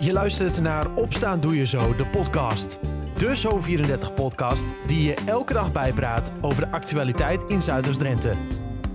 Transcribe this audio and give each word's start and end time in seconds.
Je 0.00 0.12
luistert 0.12 0.60
naar 0.60 0.94
Opstaan 0.94 1.40
Doe 1.40 1.56
Je 1.56 1.66
Zo, 1.66 1.96
de 1.96 2.06
podcast. 2.06 2.78
De 3.16 3.36
Zo34-podcast 3.36 4.74
die 4.86 5.02
je 5.02 5.14
elke 5.26 5.52
dag 5.52 5.72
bijpraat 5.72 6.32
over 6.40 6.64
de 6.64 6.70
actualiteit 6.70 7.42
in 7.42 7.62
Zuiders-Drenthe. 7.62 8.34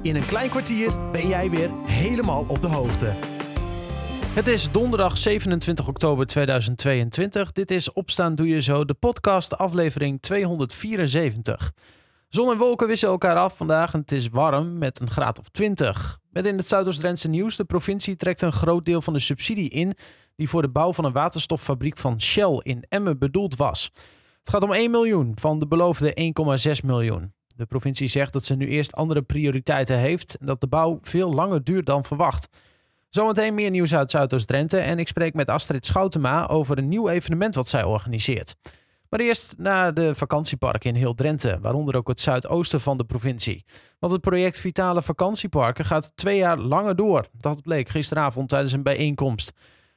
In 0.02 0.16
een 0.16 0.26
klein 0.26 0.50
kwartier 0.50 1.12
ben 1.12 1.28
jij 1.28 1.50
weer 1.50 1.70
helemaal 1.86 2.46
op 2.48 2.62
de 2.62 2.68
hoogte. 2.68 3.12
Het 4.34 4.48
is 4.48 4.72
donderdag 4.72 5.18
27 5.18 5.88
oktober 5.88 6.26
2022. 6.26 7.52
Dit 7.52 7.72
is 7.72 7.94
Opstaan 7.94 8.36
Doe 8.36 8.48
Je 8.48 8.62
Zo, 8.62 8.86
de 8.86 8.94
podcast, 8.94 9.58
aflevering 9.58 10.22
274. 10.22 11.72
Zon 12.30 12.52
en 12.52 12.58
wolken 12.58 12.88
wisselen 12.88 13.14
elkaar 13.14 13.38
af 13.38 13.58
vandaag 13.58 13.94
en 13.94 14.00
het 14.00 14.12
is 14.12 14.30
warm 14.30 14.78
met 14.78 15.00
een 15.00 15.12
graad 15.12 15.40
of 15.40 15.50
20. 15.50 16.20
Met 16.32 16.46
in 16.46 16.58
het 16.58 16.68
Zuidoost-Drentse 16.68 17.30
nieuws, 17.30 17.56
de 17.56 17.66
provincie 17.66 18.16
trekt 18.16 18.42
een 18.42 18.52
groot 18.52 18.86
deel 18.86 19.02
van 19.02 19.14
de 19.14 19.20
subsidie 19.20 19.70
in 19.70 19.94
die 20.36 20.50
voor 20.50 20.62
de 20.62 20.70
bouw 20.70 20.94
van 20.94 21.06
een 21.06 21.12
waterstoffabriek 21.12 21.98
van 21.98 22.22
Shell 22.22 22.60
in 22.64 22.86
Emmen 22.90 23.20
bedoeld 23.20 23.56
was. 23.56 23.92
Het 24.40 24.50
gaat 24.50 24.64
om 24.64 24.74
1 24.74 24.92
miljoen 24.92 25.32
van 25.36 25.60
de 25.60 25.68
beloofde 25.68 26.34
1,6 26.80 26.86
miljoen. 26.86 27.34
De 27.56 27.66
provincie 27.66 28.08
zegt 28.08 28.34
dat 28.34 28.46
ze 28.46 28.56
nu 28.56 28.68
eerst 28.68 28.94
andere 28.94 29.22
prioriteiten 29.22 29.98
heeft 29.98 30.38
en 30.38 30.46
dat 30.46 30.62
de 30.62 30.68
bouw 30.68 31.00
veel 31.02 31.34
langer 31.34 31.64
duurt 31.64 31.86
dan 31.86 32.04
verwacht. 32.04 32.58
Zometeen 33.10 33.54
meer 33.54 33.70
nieuws 33.70 33.96
uit 33.96 34.12
Zuidoost-Drenthe 34.12 34.80
en 34.80 35.00
ik 35.00 35.08
spreek 35.08 35.34
met 35.34 35.50
Astrid 35.50 35.86
Schoutema 35.86 36.48
over 36.48 36.78
een 36.78 36.88
nieuw 36.88 37.10
evenement 37.10 37.56
wat 37.56 37.68
zij 37.68 37.84
organiseert. 37.84 38.56
Maar 39.10 39.20
eerst 39.20 39.56
naar 39.58 39.94
de 39.94 40.16
vakantieparken 40.16 40.90
in 40.90 40.96
heel 40.96 41.14
Drenthe, 41.14 41.60
waaronder 41.62 41.96
ook 41.96 42.08
het 42.08 42.22
zuidoosten 42.22 42.82
van 42.82 42.98
de 42.98 43.04
provincie. 43.04 43.66
Want 44.00 44.12
het 44.12 44.22
project 44.22 44.60
Vitale 44.60 45.02
Vakantieparken 45.02 45.86
gaat 45.86 46.12
twee 46.16 46.38
jaar 46.38 46.58
langer 46.58 46.96
door. 46.96 47.28
Dat 47.32 47.62
bleek 47.62 47.90
gisteravond 47.90 48.50
tijdens 48.50 48.74
een 48.74 48.84
bijeenkomst. 48.84 49.52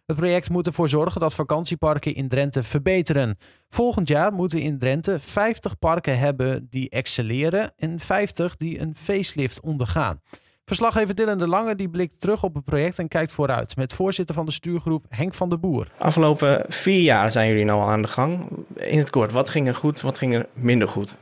Het 0.07 0.17
project 0.17 0.51
moet 0.51 0.67
ervoor 0.67 0.89
zorgen 0.89 1.21
dat 1.21 1.35
vakantieparken 1.35 2.15
in 2.15 2.29
Drenthe 2.29 2.63
verbeteren. 2.63 3.39
Volgend 3.69 4.09
jaar 4.09 4.33
moeten 4.33 4.61
in 4.61 4.79
Drenthe 4.79 5.19
50 5.19 5.79
parken 5.79 6.19
hebben 6.19 6.67
die 6.71 6.91
excelleren 6.91 7.73
en 7.77 8.01
50 8.01 8.57
die 8.57 8.81
een 8.81 8.95
facelift 8.97 9.61
ondergaan. 9.61 10.21
Verslaggever 10.65 11.15
Dylan 11.15 11.39
de 11.39 11.49
Lange 11.49 11.75
die 11.75 11.89
blikt 11.89 12.21
terug 12.21 12.43
op 12.43 12.55
het 12.55 12.65
project 12.65 12.99
en 12.99 13.09
kijkt 13.09 13.33
vooruit 13.33 13.77
met 13.77 13.93
voorzitter 13.93 14.35
van 14.35 14.47
de 14.47 14.53
stuurgroep 14.53 15.05
Henk 15.09 15.35
van 15.35 15.49
der 15.49 15.61
Boer. 15.61 15.89
Afgelopen 15.99 16.65
vier 16.69 17.03
jaar 17.03 17.31
zijn 17.31 17.49
jullie 17.49 17.65
nou 17.65 17.81
al 17.81 17.89
aan 17.89 18.03
de 18.03 18.09
gang. 18.09 18.49
In 18.75 18.99
het 18.99 19.11
kort, 19.11 19.33
wat 19.33 19.51
ging 19.51 19.69
er 19.69 19.75
goed, 19.75 20.01
wat 20.01 20.19
ging 20.19 20.35
er 20.35 20.47
minder 20.53 20.89
goed? 20.89 21.17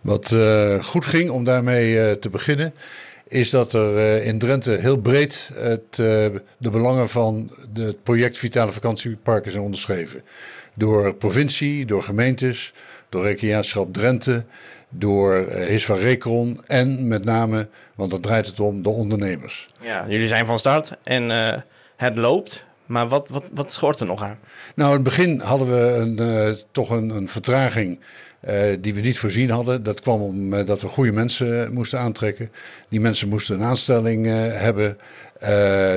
Wat 0.00 0.30
uh, 0.30 0.84
goed 0.84 1.04
ging, 1.04 1.30
om 1.30 1.44
daarmee 1.44 1.94
uh, 1.94 2.10
te 2.10 2.30
beginnen, 2.30 2.74
is 3.32 3.50
dat 3.50 3.72
er 3.72 3.94
uh, 3.94 4.26
in 4.26 4.38
Drenthe 4.38 4.70
heel 4.70 4.96
breed 4.96 5.50
het, 5.54 5.96
de 6.58 6.70
belangen 6.70 7.08
van 7.08 7.50
het 7.74 8.02
project 8.02 8.38
Vitale 8.38 8.72
Vakantieparken 8.72 9.50
zijn 9.50 9.62
onderschreven. 9.62 10.22
Door 10.74 11.14
provincie, 11.14 11.86
door 11.86 12.02
gemeentes, 12.02 12.72
door 13.08 13.22
Recreatieschap 13.22 13.92
Drenthe, 13.92 14.44
door 14.88 15.48
uh, 15.48 15.66
Hisva 15.66 15.94
Recron 15.94 16.60
en 16.66 17.08
met 17.08 17.24
name, 17.24 17.68
want 17.94 18.10
dan 18.10 18.20
draait 18.20 18.46
het 18.46 18.60
om, 18.60 18.82
de 18.82 18.88
ondernemers. 18.88 19.68
Ja, 19.80 20.04
jullie 20.08 20.28
zijn 20.28 20.46
van 20.46 20.58
start 20.58 20.92
en 21.02 21.30
uh, 21.30 21.54
het 21.96 22.16
loopt. 22.16 22.64
Maar 22.86 23.08
wat, 23.08 23.28
wat, 23.28 23.50
wat 23.54 23.72
schort 23.72 24.00
er 24.00 24.06
nog 24.06 24.22
aan? 24.22 24.38
Nou, 24.74 24.88
in 24.88 24.94
het 24.94 25.04
begin 25.04 25.40
hadden 25.40 25.68
we 25.70 25.94
een, 25.94 26.20
uh, 26.20 26.54
toch 26.70 26.90
een, 26.90 27.10
een 27.10 27.28
vertraging 27.28 28.00
die 28.80 28.94
we 28.94 29.00
niet 29.00 29.18
voorzien 29.18 29.50
hadden. 29.50 29.82
Dat 29.82 30.00
kwam 30.00 30.22
omdat 30.22 30.76
uh, 30.76 30.82
we 30.82 30.88
goede 30.88 31.12
mensen 31.12 31.72
moesten 31.72 31.98
aantrekken. 31.98 32.50
Die 32.88 33.00
mensen 33.00 33.28
moesten 33.28 33.54
een 33.60 33.66
aanstelling 33.66 34.26
uh, 34.26 34.32
hebben. 34.36 34.98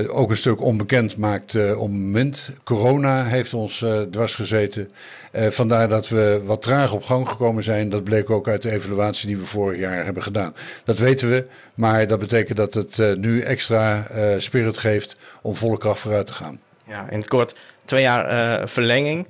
ook 0.09 0.29
een 0.29 0.37
stuk 0.37 0.61
onbekend 0.61 1.17
maakt 1.17 1.53
het 1.53 1.77
moment. 1.77 2.51
Corona 2.63 3.23
heeft 3.23 3.53
ons 3.53 3.85
dwars 4.11 4.35
gezeten. 4.35 4.89
vandaar 5.33 5.89
dat 5.89 6.09
we 6.09 6.41
wat 6.45 6.61
traag 6.61 6.93
op 6.93 7.03
gang 7.03 7.29
gekomen 7.29 7.63
zijn. 7.63 7.89
Dat 7.89 8.03
bleek 8.03 8.29
ook 8.29 8.47
uit 8.47 8.61
de 8.61 8.71
evaluatie 8.71 9.27
die 9.27 9.37
we 9.37 9.45
vorig 9.45 9.79
jaar 9.79 10.05
hebben 10.05 10.23
gedaan. 10.23 10.55
Dat 10.83 10.97
weten 10.97 11.29
we, 11.29 11.45
maar 11.73 12.07
dat 12.07 12.19
betekent 12.19 12.57
dat 12.57 12.73
het 12.73 13.17
nu 13.17 13.41
extra 13.41 14.07
spirit 14.37 14.77
geeft 14.77 15.17
om 15.41 15.55
volle 15.55 15.77
kracht 15.77 15.99
vooruit 15.99 16.25
te 16.25 16.33
gaan. 16.33 16.59
Ja, 16.87 17.09
in 17.09 17.17
het 17.17 17.27
kort, 17.27 17.55
twee 17.83 18.01
jaar 18.01 18.69
verlenging. 18.69 19.27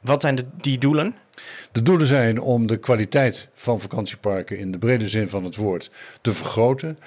Wat 0.00 0.20
zijn 0.20 0.34
de, 0.34 0.44
die 0.60 0.78
doelen? 0.78 1.14
De 1.72 1.82
doelen 1.82 2.06
zijn 2.06 2.40
om 2.40 2.66
de 2.66 2.76
kwaliteit 2.76 3.48
van 3.54 3.80
vakantieparken 3.80 4.58
in 4.58 4.72
de 4.72 4.78
brede 4.78 5.08
zin 5.08 5.28
van 5.28 5.44
het 5.44 5.56
woord 5.56 5.90
te 6.20 6.32
vergroten, 6.32 6.98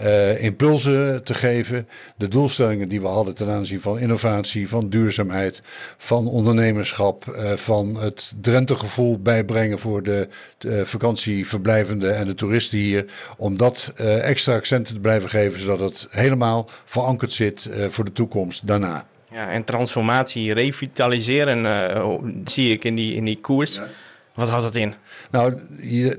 uh, 0.00 0.42
impulsen 0.42 1.24
te 1.24 1.34
geven, 1.34 1.88
de 2.16 2.28
doelstellingen 2.28 2.88
die 2.88 3.00
we 3.00 3.06
hadden 3.06 3.34
ten 3.34 3.48
aanzien 3.50 3.80
van 3.80 3.98
innovatie, 3.98 4.68
van 4.68 4.88
duurzaamheid, 4.88 5.62
van 5.96 6.26
ondernemerschap, 6.26 7.24
uh, 7.26 7.52
van 7.52 7.96
het 7.96 8.34
Drenthe-gevoel 8.40 9.18
bijbrengen 9.18 9.78
voor 9.78 10.02
de, 10.02 10.28
de 10.58 10.86
vakantieverblijvenden 10.86 12.16
en 12.16 12.24
de 12.24 12.34
toeristen 12.34 12.78
hier, 12.78 13.06
om 13.36 13.56
dat 13.56 13.92
uh, 14.00 14.28
extra 14.28 14.54
accenten 14.54 14.94
te 14.94 15.00
blijven 15.00 15.28
geven, 15.28 15.60
zodat 15.60 15.80
het 15.80 16.06
helemaal 16.10 16.68
verankerd 16.84 17.32
zit 17.32 17.68
voor 17.88 18.04
de 18.04 18.12
toekomst 18.12 18.66
daarna. 18.66 19.06
Ja, 19.32 19.50
en 19.50 19.64
transformatie, 19.64 20.52
revitaliseren 20.52 21.64
uh, 21.64 22.14
zie 22.44 22.72
ik 22.72 22.84
in 22.84 22.94
die, 22.94 23.14
in 23.14 23.24
die 23.24 23.40
koers. 23.40 23.74
Ja. 23.74 23.86
Wat 24.34 24.48
houdt 24.48 24.64
dat 24.64 24.74
in? 24.74 24.94
Nou, 25.30 25.54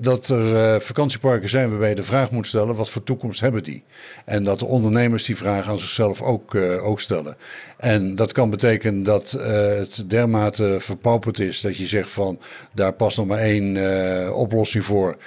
dat 0.02 0.28
er 0.30 0.74
uh, 0.74 0.80
vakantieparken 0.80 1.50
zijn 1.50 1.70
waarbij 1.70 1.90
je 1.90 1.96
de 1.96 2.04
vraag 2.04 2.32
moet 2.32 2.48
stellen: 2.48 2.76
wat 2.76 2.90
voor 2.90 3.04
toekomst 3.04 3.40
hebben 3.40 3.64
die? 3.64 3.84
En 4.26 4.44
dat 4.44 4.60
de 4.60 4.66
ondernemers 4.66 5.24
die 5.24 5.38
vraag 5.38 5.70
aan 5.70 5.80
zichzelf 5.80 6.22
ook, 6.22 6.54
uh, 6.54 6.86
ook 6.86 7.00
stellen. 7.00 7.38
En 7.78 8.16
dat 8.16 8.32
kan 8.32 8.50
betekenen 8.50 9.04
dat 9.04 9.36
uh, 9.38 9.44
het 9.68 10.04
dermate 10.08 10.76
verpauperd 10.80 11.40
is 11.40 11.62
dat 11.62 11.78
je 11.78 11.86
zegt 11.86 12.10
van 12.10 12.40
daar 12.74 12.94
past 12.94 13.18
nog 13.18 13.28
maar 13.28 13.40
één 13.40 14.36
oplossing 14.36 14.86
voor 14.86 15.18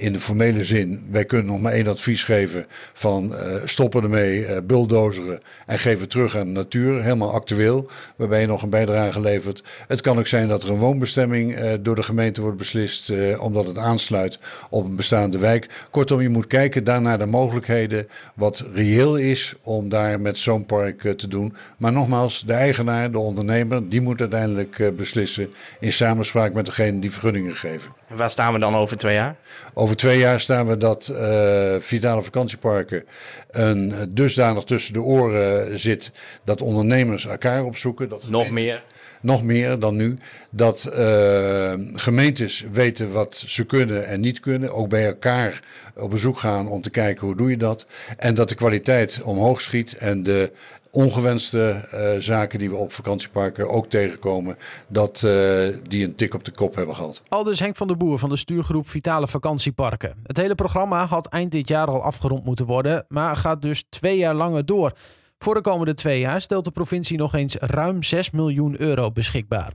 in 0.00 0.12
de 0.12 0.20
formele 0.20 0.64
zin, 0.64 1.02
wij 1.10 1.24
kunnen 1.24 1.46
nog 1.46 1.60
maar 1.60 1.72
één 1.72 1.86
advies 1.86 2.24
geven 2.24 2.66
van 2.92 3.32
uh, 3.32 3.54
stoppen 3.64 4.02
ermee, 4.02 4.40
uh, 4.40 4.56
bulldozeren 4.64 5.40
en 5.66 5.78
geven 5.78 6.08
terug 6.08 6.36
aan 6.36 6.46
de 6.46 6.52
natuur. 6.52 7.02
Helemaal 7.02 7.32
actueel, 7.32 7.90
waarbij 8.16 8.40
je 8.40 8.46
nog 8.46 8.62
een 8.62 8.70
bijdrage 8.70 9.20
levert. 9.20 9.62
Het 9.86 10.00
kan 10.00 10.18
ook 10.18 10.26
zijn 10.26 10.48
dat 10.48 10.62
er 10.62 10.70
een 10.70 10.76
woonbestemming 10.76 11.58
uh, 11.58 11.72
door 11.80 11.94
de 11.94 12.02
gemeente 12.02 12.40
wordt 12.40 12.56
beslist, 12.56 13.12
omdat 13.38 13.66
het 13.66 13.78
aansluit 13.78 14.38
op 14.70 14.84
een 14.84 14.96
bestaande 14.96 15.38
wijk. 15.38 15.86
Kortom, 15.90 16.20
je 16.20 16.28
moet 16.28 16.46
kijken 16.46 16.84
daar 16.84 17.02
naar 17.02 17.18
de 17.18 17.26
mogelijkheden, 17.26 18.08
wat 18.34 18.64
reëel 18.72 19.16
is 19.16 19.54
om 19.62 19.88
daar 19.88 20.20
met 20.20 20.38
zo'n 20.38 20.66
park 20.66 21.14
te 21.16 21.28
doen. 21.28 21.54
Maar 21.78 21.92
nogmaals, 21.92 22.44
de 22.46 22.52
eigenaar, 22.52 23.12
de 23.12 23.18
ondernemer, 23.18 23.88
die 23.88 24.00
moet 24.00 24.20
uiteindelijk 24.20 24.92
beslissen 24.96 25.50
in 25.80 25.92
samenspraak 25.92 26.52
met 26.52 26.66
degene 26.66 26.98
die 26.98 27.10
vergunningen 27.10 27.54
geven. 27.54 27.99
En 28.10 28.16
waar 28.16 28.30
staan 28.30 28.52
we 28.52 28.58
dan 28.58 28.76
over 28.76 28.96
twee 28.96 29.14
jaar? 29.14 29.36
Over 29.74 29.96
twee 29.96 30.18
jaar 30.18 30.40
staan 30.40 30.66
we 30.66 30.76
dat 30.76 31.10
uh, 31.12 31.74
Vitale 31.78 32.22
Vakantieparken 32.22 33.04
een 33.50 33.94
dusdanig 34.08 34.64
tussen 34.64 34.92
de 34.92 35.02
oren 35.02 35.78
zit 35.78 36.10
dat 36.44 36.62
ondernemers 36.62 37.26
elkaar 37.26 37.64
opzoeken. 37.64 38.08
Dat 38.08 38.28
nog 38.28 38.50
meer? 38.50 38.82
Nog 39.20 39.42
meer 39.42 39.78
dan 39.78 39.96
nu. 39.96 40.16
Dat 40.50 40.92
uh, 40.96 41.72
gemeentes 41.94 42.64
weten 42.72 43.12
wat 43.12 43.44
ze 43.46 43.64
kunnen 43.64 44.06
en 44.06 44.20
niet 44.20 44.40
kunnen. 44.40 44.72
Ook 44.72 44.88
bij 44.88 45.06
elkaar 45.06 45.60
op 45.96 46.10
bezoek 46.10 46.38
gaan 46.38 46.68
om 46.68 46.82
te 46.82 46.90
kijken 46.90 47.26
hoe 47.26 47.36
doe 47.36 47.50
je 47.50 47.56
dat. 47.56 47.86
En 48.16 48.34
dat 48.34 48.48
de 48.48 48.54
kwaliteit 48.54 49.20
omhoog 49.22 49.60
schiet 49.60 49.96
en 49.96 50.22
de 50.22 50.52
ongewenste 50.90 51.88
uh, 51.94 52.20
zaken 52.20 52.58
die 52.58 52.70
we 52.70 52.76
op 52.76 52.92
vakantieparken 52.92 53.68
ook 53.68 53.86
tegenkomen, 53.86 54.56
dat 54.88 55.22
uh, 55.24 55.76
die 55.88 56.04
een 56.04 56.14
tik 56.14 56.34
op 56.34 56.44
de 56.44 56.50
kop 56.50 56.74
hebben 56.74 56.94
gehad. 56.94 57.22
Aldus 57.28 57.60
Henk 57.60 57.76
van 57.76 57.86
der 57.86 57.96
Boer 57.96 58.18
van 58.18 58.28
de 58.28 58.36
stuurgroep 58.36 58.88
Vitale 58.88 59.28
Vakantieparken. 59.28 60.14
Het 60.22 60.36
hele 60.36 60.54
programma 60.54 61.06
had 61.06 61.26
eind 61.26 61.52
dit 61.52 61.68
jaar 61.68 61.86
al 61.86 62.02
afgerond 62.02 62.44
moeten 62.44 62.66
worden, 62.66 63.04
maar 63.08 63.36
gaat 63.36 63.62
dus 63.62 63.84
twee 63.88 64.18
jaar 64.18 64.34
langer 64.34 64.66
door. 64.66 64.92
Voor 65.38 65.54
de 65.54 65.60
komende 65.60 65.94
twee 65.94 66.20
jaar 66.20 66.40
stelt 66.40 66.64
de 66.64 66.70
provincie 66.70 67.18
nog 67.18 67.34
eens 67.34 67.56
ruim 67.56 68.02
6 68.02 68.30
miljoen 68.30 68.80
euro 68.80 69.12
beschikbaar. 69.12 69.72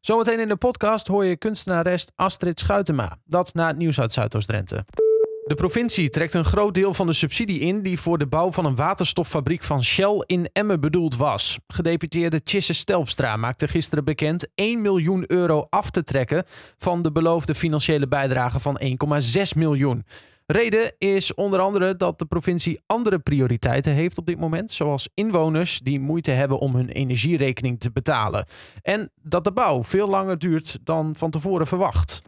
Zometeen 0.00 0.40
in 0.40 0.48
de 0.48 0.56
podcast 0.56 1.06
hoor 1.06 1.24
je 1.24 1.36
kunstenares 1.36 2.06
Astrid 2.14 2.58
Schuitema. 2.58 3.16
Dat 3.24 3.54
na 3.54 3.66
het 3.66 3.76
nieuws 3.76 4.00
uit 4.00 4.12
Zuidoost-Drenthe. 4.12 4.84
De 5.50 5.56
provincie 5.56 6.08
trekt 6.08 6.34
een 6.34 6.44
groot 6.44 6.74
deel 6.74 6.94
van 6.94 7.06
de 7.06 7.12
subsidie 7.12 7.60
in 7.60 7.82
die 7.82 8.00
voor 8.00 8.18
de 8.18 8.26
bouw 8.26 8.52
van 8.52 8.64
een 8.64 8.76
waterstoffabriek 8.76 9.62
van 9.62 9.84
Shell 9.84 10.22
in 10.26 10.48
Emmen 10.52 10.80
bedoeld 10.80 11.16
was. 11.16 11.58
Gedeputeerde 11.66 12.40
Chisse 12.44 12.72
Stelpstra 12.72 13.36
maakte 13.36 13.68
gisteren 13.68 14.04
bekend 14.04 14.48
1 14.54 14.80
miljoen 14.80 15.24
euro 15.26 15.66
af 15.70 15.90
te 15.90 16.02
trekken 16.02 16.44
van 16.76 17.02
de 17.02 17.12
beloofde 17.12 17.54
financiële 17.54 18.08
bijdrage 18.08 18.58
van 18.58 18.80
1,6 18.84 19.42
miljoen. 19.56 20.04
Reden 20.46 20.94
is 20.98 21.34
onder 21.34 21.60
andere 21.60 21.96
dat 21.96 22.18
de 22.18 22.26
provincie 22.26 22.80
andere 22.86 23.18
prioriteiten 23.18 23.92
heeft 23.92 24.18
op 24.18 24.26
dit 24.26 24.38
moment, 24.38 24.70
zoals 24.70 25.08
inwoners 25.14 25.80
die 25.80 26.00
moeite 26.00 26.30
hebben 26.30 26.58
om 26.58 26.74
hun 26.74 26.88
energierekening 26.88 27.80
te 27.80 27.90
betalen. 27.92 28.46
En 28.82 29.10
dat 29.22 29.44
de 29.44 29.52
bouw 29.52 29.84
veel 29.84 30.08
langer 30.08 30.38
duurt 30.38 30.78
dan 30.84 31.14
van 31.16 31.30
tevoren 31.30 31.66
verwacht. 31.66 32.20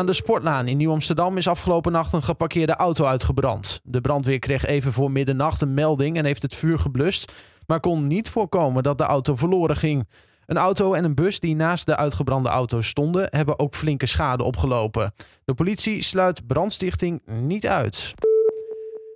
Aan 0.00 0.06
de 0.06 0.12
Sportlaan 0.12 0.68
in 0.68 0.76
Nieuw-Amsterdam 0.76 1.36
is 1.36 1.48
afgelopen 1.48 1.92
nacht 1.92 2.12
een 2.12 2.22
geparkeerde 2.22 2.74
auto 2.74 3.04
uitgebrand. 3.04 3.80
De 3.84 4.00
brandweer 4.00 4.38
kreeg 4.38 4.66
even 4.66 4.92
voor 4.92 5.10
middernacht 5.10 5.60
een 5.60 5.74
melding 5.74 6.16
en 6.16 6.24
heeft 6.24 6.42
het 6.42 6.54
vuur 6.54 6.78
geblust, 6.78 7.32
maar 7.66 7.80
kon 7.80 8.06
niet 8.06 8.28
voorkomen 8.28 8.82
dat 8.82 8.98
de 8.98 9.04
auto 9.04 9.36
verloren 9.36 9.76
ging. 9.76 10.08
Een 10.46 10.56
auto 10.56 10.92
en 10.92 11.04
een 11.04 11.14
bus 11.14 11.40
die 11.40 11.56
naast 11.56 11.86
de 11.86 11.96
uitgebrande 11.96 12.48
auto 12.48 12.80
stonden, 12.80 13.26
hebben 13.30 13.58
ook 13.58 13.74
flinke 13.74 14.06
schade 14.06 14.44
opgelopen. 14.44 15.14
De 15.44 15.54
politie 15.54 16.02
sluit 16.02 16.46
brandstichting 16.46 17.22
niet 17.26 17.66
uit. 17.66 18.14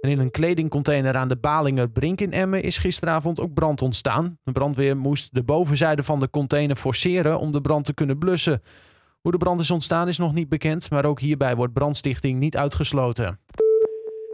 En 0.00 0.10
in 0.10 0.18
een 0.18 0.30
kledingcontainer 0.30 1.16
aan 1.16 1.28
de 1.28 1.36
Balinger 1.36 1.88
Brink 1.88 2.20
in 2.20 2.32
Emmen 2.32 2.62
is 2.62 2.78
gisteravond 2.78 3.40
ook 3.40 3.54
brand 3.54 3.82
ontstaan. 3.82 4.38
De 4.42 4.52
brandweer 4.52 4.96
moest 4.96 5.34
de 5.34 5.42
bovenzijde 5.42 6.02
van 6.02 6.20
de 6.20 6.30
container 6.30 6.76
forceren 6.76 7.38
om 7.38 7.52
de 7.52 7.60
brand 7.60 7.84
te 7.84 7.94
kunnen 7.94 8.18
blussen. 8.18 8.62
Hoe 9.24 9.32
de 9.32 9.38
brand 9.38 9.60
is 9.60 9.70
ontstaan 9.70 10.08
is 10.08 10.18
nog 10.18 10.32
niet 10.32 10.48
bekend, 10.48 10.90
maar 10.90 11.04
ook 11.04 11.20
hierbij 11.20 11.56
wordt 11.56 11.72
brandstichting 11.72 12.38
niet 12.38 12.56
uitgesloten. 12.56 13.40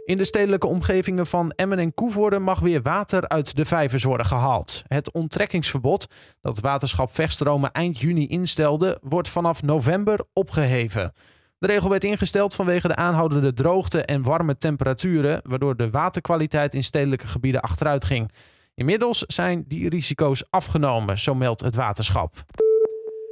In 0.05 0.17
de 0.17 0.23
stedelijke 0.23 0.67
omgevingen 0.67 1.25
van 1.25 1.51
Emmen 1.51 1.79
en 1.79 1.93
Koevoorde 1.93 2.39
mag 2.39 2.59
weer 2.59 2.81
water 2.81 3.27
uit 3.27 3.55
de 3.55 3.65
vijvers 3.65 4.03
worden 4.03 4.25
gehaald. 4.25 4.83
Het 4.87 5.11
onttrekkingsverbod 5.11 6.07
dat 6.41 6.55
het 6.55 6.65
waterschap 6.65 7.13
Vechtstromen 7.13 7.71
eind 7.71 7.99
juni 7.99 8.27
instelde, 8.27 8.97
wordt 9.01 9.29
vanaf 9.29 9.63
november 9.63 10.23
opgeheven. 10.33 11.13
De 11.57 11.67
regel 11.67 11.89
werd 11.89 12.03
ingesteld 12.03 12.53
vanwege 12.53 12.87
de 12.87 12.95
aanhoudende 12.95 13.53
droogte 13.53 14.01
en 14.01 14.23
warme 14.23 14.57
temperaturen, 14.57 15.41
waardoor 15.43 15.75
de 15.75 15.89
waterkwaliteit 15.89 16.73
in 16.73 16.83
stedelijke 16.83 17.27
gebieden 17.27 17.61
achteruit 17.61 18.05
ging. 18.05 18.31
Inmiddels 18.75 19.19
zijn 19.19 19.63
die 19.67 19.89
risico's 19.89 20.43
afgenomen, 20.49 21.19
zo 21.19 21.35
meldt 21.35 21.61
het 21.61 21.75
waterschap. 21.75 22.43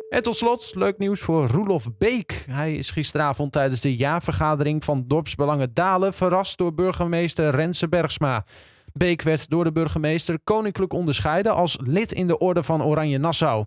En 0.10 0.22
tot 0.22 0.36
slot, 0.36 0.72
leuk 0.76 0.98
nieuws 0.98 1.20
voor 1.20 1.48
Roelof 1.48 1.98
Beek. 1.98 2.46
Hij 2.50 2.76
is 2.76 2.92
gisteravond 2.92 3.52
tijdens 3.52 3.82
de 3.82 3.96
jaarvergadering 3.96 4.84
van 4.84 5.04
Dorpsbelangen 5.08 5.74
Dalen 5.74 6.14
verrast 6.14 6.58
door 6.58 6.74
burgemeester 6.74 7.50
Rense 7.50 7.90
Bergsma. 7.90 8.46
Beek 8.94 9.22
werd 9.22 9.50
door 9.50 9.64
de 9.64 9.72
burgemeester 9.72 10.40
koninklijk 10.44 10.94
onderscheiden 10.94 11.56
als 11.56 11.78
lid 11.84 12.12
in 12.12 12.28
de 12.28 12.38
Orde 12.38 12.64
van 12.64 12.84
Oranje 12.84 13.18
Nassau. 13.18 13.66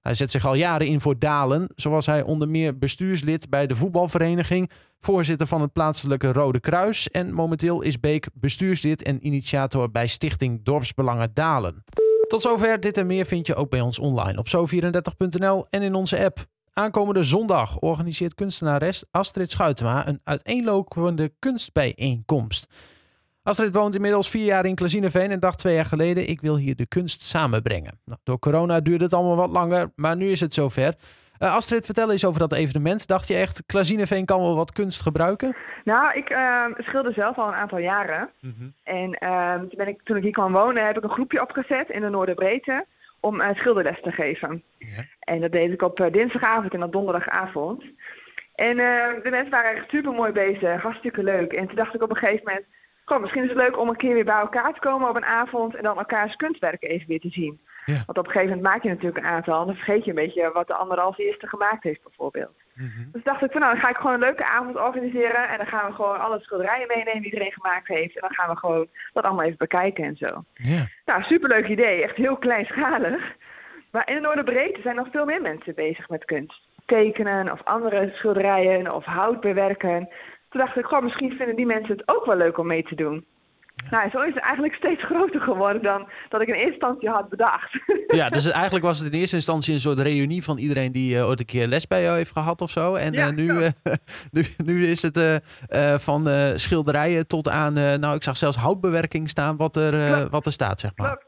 Hij 0.00 0.14
zet 0.14 0.30
zich 0.30 0.46
al 0.46 0.54
jaren 0.54 0.86
in 0.86 1.00
voor 1.00 1.18
Dalen, 1.18 1.68
zoals 1.74 2.06
hij 2.06 2.22
onder 2.22 2.48
meer 2.48 2.78
bestuurslid 2.78 3.50
bij 3.50 3.66
de 3.66 3.74
voetbalvereniging, 3.74 4.70
voorzitter 5.00 5.46
van 5.46 5.60
het 5.60 5.72
plaatselijke 5.72 6.32
Rode 6.32 6.60
Kruis 6.60 7.10
en 7.10 7.34
momenteel 7.34 7.82
is 7.82 8.00
Beek 8.00 8.28
bestuurslid 8.34 9.02
en 9.02 9.26
initiator 9.26 9.90
bij 9.90 10.06
Stichting 10.06 10.64
Dorpsbelangen 10.64 11.30
Dalen. 11.34 11.82
Tot 12.32 12.42
zover. 12.42 12.80
Dit 12.80 12.96
en 12.96 13.06
meer 13.06 13.24
vind 13.26 13.46
je 13.46 13.54
ook 13.54 13.70
bij 13.70 13.80
ons 13.80 13.98
online 13.98 14.38
op 14.38 14.48
zo34.nl 14.48 15.66
en 15.70 15.82
in 15.82 15.94
onze 15.94 16.24
app. 16.24 16.46
Aankomende 16.72 17.22
zondag 17.22 17.78
organiseert 17.78 18.34
kunstenares 18.34 19.04
Astrid 19.10 19.50
Schuitema 19.50 20.08
een 20.08 20.20
uiteenlopende 20.24 21.32
kunstbijeenkomst. 21.38 22.66
Astrid 23.42 23.74
woont 23.74 23.94
inmiddels 23.94 24.28
vier 24.28 24.44
jaar 24.44 24.66
in 24.66 24.74
Klazineveen 24.74 25.30
en 25.30 25.40
dacht 25.40 25.58
twee 25.58 25.74
jaar 25.74 25.84
geleden: 25.84 26.28
ik 26.28 26.40
wil 26.40 26.56
hier 26.56 26.76
de 26.76 26.86
kunst 26.86 27.22
samenbrengen. 27.22 28.00
Nou, 28.04 28.18
door 28.22 28.38
corona 28.38 28.80
duurde 28.80 29.04
het 29.04 29.14
allemaal 29.14 29.36
wat 29.36 29.50
langer, 29.50 29.92
maar 29.96 30.16
nu 30.16 30.30
is 30.30 30.40
het 30.40 30.54
zover. 30.54 30.94
Uh, 31.42 31.54
Astrid, 31.54 31.84
vertel 31.84 32.10
eens 32.10 32.24
over 32.24 32.40
dat 32.40 32.52
evenement. 32.52 33.06
Dacht 33.06 33.28
je 33.28 33.34
echt, 33.34 33.62
Klazineveen 33.66 34.24
kan 34.24 34.40
wel 34.40 34.56
wat 34.56 34.72
kunst 34.72 35.02
gebruiken? 35.02 35.56
Nou, 35.84 36.12
ik 36.18 36.30
uh, 36.30 36.64
schilder 36.78 37.12
zelf 37.12 37.38
al 37.38 37.48
een 37.48 37.54
aantal 37.54 37.78
jaren. 37.78 38.30
Mm 38.40 38.54
-hmm. 38.58 38.74
En 38.82 39.16
uh, 39.22 39.54
toen, 39.54 39.76
ben 39.76 39.88
ik, 39.88 40.00
toen 40.04 40.16
ik 40.16 40.22
hier 40.22 40.32
kwam 40.32 40.52
wonen, 40.52 40.86
heb 40.86 40.96
ik 40.96 41.02
een 41.02 41.10
groepje 41.10 41.42
opgezet 41.42 41.88
in 41.88 42.00
de 42.00 42.08
Noorderbreedte 42.08 42.86
om 43.20 43.40
uh, 43.40 43.48
schilderles 43.54 44.00
te 44.02 44.10
geven. 44.10 44.62
Ja. 44.78 45.04
En 45.20 45.40
dat 45.40 45.52
deed 45.52 45.72
ik 45.72 45.82
op 45.82 46.08
dinsdagavond 46.12 46.74
en 46.74 46.82
op 46.82 46.92
donderdagavond. 46.92 47.84
En 48.54 48.76
de 49.22 49.30
mensen 49.30 49.50
waren 49.50 49.76
echt 49.76 49.88
super 49.90 50.12
mooi 50.12 50.32
bezig, 50.32 50.82
hartstikke 50.82 51.22
leuk. 51.22 51.52
En 51.52 51.66
toen 51.66 51.76
dacht 51.76 51.94
ik 51.94 52.02
op 52.02 52.10
een 52.10 52.16
gegeven 52.16 52.44
moment, 52.44 52.64
goh, 53.04 53.20
misschien 53.20 53.42
is 53.42 53.48
het 53.48 53.58
leuk 53.58 53.78
om 53.78 53.88
een 53.88 53.96
keer 53.96 54.14
weer 54.14 54.24
bij 54.24 54.40
elkaar 54.40 54.72
te 54.74 54.80
komen 54.80 55.08
op 55.08 55.16
een 55.16 55.24
avond 55.24 55.74
en 55.74 55.82
dan 55.82 55.98
elkaars 55.98 56.36
kunstwerken 56.36 56.88
even 56.88 57.08
weer 57.08 57.20
te 57.20 57.30
zien. 57.30 57.60
Ja. 57.84 58.02
Want 58.06 58.18
op 58.18 58.26
een 58.26 58.32
gegeven 58.32 58.56
moment 58.56 58.66
maak 58.72 58.82
je 58.82 58.88
natuurlijk 58.88 59.18
een 59.18 59.32
aantal 59.32 59.60
en 59.60 59.66
dan 59.66 59.76
vergeet 59.76 60.04
je 60.04 60.10
een 60.10 60.24
beetje 60.24 60.50
wat 60.52 60.66
de 60.66 60.74
ander 60.74 61.00
als 61.00 61.18
eerste 61.18 61.48
gemaakt 61.48 61.82
heeft 61.82 62.02
bijvoorbeeld. 62.02 62.56
Mm 62.74 62.92
-hmm. 62.94 63.08
Dus 63.12 63.22
dacht 63.22 63.42
ik 63.42 63.52
van 63.52 63.60
nou, 63.60 63.72
dan 63.72 63.82
ga 63.82 63.88
ik 63.88 63.96
gewoon 63.96 64.12
een 64.12 64.20
leuke 64.20 64.46
avond 64.46 64.76
organiseren 64.76 65.48
en 65.48 65.56
dan 65.56 65.66
gaan 65.66 65.88
we 65.88 65.94
gewoon 65.94 66.20
alle 66.20 66.40
schilderijen 66.40 66.86
meenemen 66.86 67.22
die 67.22 67.30
iedereen 67.30 67.52
gemaakt 67.52 67.88
heeft. 67.88 68.14
En 68.14 68.20
dan 68.20 68.34
gaan 68.34 68.50
we 68.50 68.56
gewoon 68.56 68.88
dat 69.12 69.24
allemaal 69.24 69.44
even 69.44 69.58
bekijken 69.58 70.04
en 70.04 70.16
zo. 70.16 70.44
Ja. 70.54 70.86
Nou, 71.04 71.22
superleuk 71.22 71.68
idee. 71.68 72.02
Echt 72.02 72.16
heel 72.16 72.36
kleinschalig. 72.36 73.34
Maar 73.90 74.08
in 74.08 74.14
de 74.14 74.20
Noorderbreedte 74.20 74.80
zijn 74.80 74.96
nog 74.96 75.08
veel 75.10 75.24
meer 75.24 75.42
mensen 75.42 75.74
bezig 75.74 76.08
met 76.08 76.24
kunst. 76.24 76.60
Tekenen 76.86 77.52
of 77.52 77.64
andere 77.64 78.10
schilderijen 78.14 78.94
of 78.94 79.04
hout 79.04 79.40
bewerken. 79.40 80.08
Toen 80.48 80.60
dacht 80.60 80.76
ik, 80.76 80.84
goh, 80.84 81.02
misschien 81.02 81.36
vinden 81.36 81.56
die 81.56 81.66
mensen 81.66 81.96
het 81.96 82.08
ook 82.08 82.24
wel 82.24 82.36
leuk 82.36 82.58
om 82.58 82.66
mee 82.66 82.82
te 82.82 82.94
doen. 82.94 83.24
Nou, 83.90 84.10
zo 84.10 84.20
is 84.20 84.34
het 84.34 84.42
eigenlijk 84.42 84.74
steeds 84.74 85.04
groter 85.04 85.40
geworden 85.40 85.82
dan 85.82 86.08
dat 86.28 86.40
ik 86.40 86.48
in 86.48 86.54
eerste 86.54 86.70
instantie 86.70 87.08
had 87.08 87.28
bedacht. 87.28 87.78
Ja, 88.06 88.28
dus 88.28 88.50
eigenlijk 88.62 88.84
was 88.84 88.98
het 88.98 89.12
in 89.12 89.18
eerste 89.18 89.36
instantie 89.36 89.74
een 89.74 89.80
soort 89.80 89.98
reunie 89.98 90.44
van 90.44 90.58
iedereen 90.58 90.92
die 90.92 91.14
uh, 91.16 91.28
ooit 91.28 91.40
een 91.40 91.46
keer 91.46 91.66
les 91.66 91.86
bij 91.86 92.02
jou 92.02 92.16
heeft 92.16 92.32
gehad 92.32 92.60
of 92.60 92.70
zo. 92.70 92.94
En 92.94 93.12
ja, 93.12 93.26
uh, 93.30 93.34
nu, 93.34 93.50
uh, 93.50 93.68
nu, 94.32 94.44
nu, 94.64 94.86
is 94.86 95.02
het 95.02 95.42
van 96.02 96.28
schilderijen 96.58 97.26
tot 97.26 97.48
aan, 97.48 97.72
nou 97.72 98.14
ik 98.14 98.22
zag 98.22 98.36
zelfs 98.36 98.56
houtbewerking 98.56 99.28
staan 99.28 99.56
wat 99.56 99.76
er, 99.76 100.28
wat 100.30 100.46
er 100.46 100.52
staat, 100.52 100.80
zeg 100.80 100.90
maar. 100.96 101.06
Klopt. 101.06 101.26